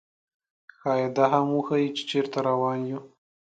[0.79, 2.99] ښايي دا هم وښيي، چې چېرته روان یو.